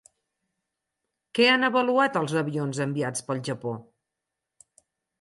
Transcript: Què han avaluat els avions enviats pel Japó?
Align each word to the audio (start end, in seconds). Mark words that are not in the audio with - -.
Què 1.39 1.45
han 1.57 1.69
avaluat 1.69 2.19
els 2.23 2.35
avions 2.43 2.83
enviats 2.89 3.29
pel 3.31 3.47
Japó? 3.53 3.79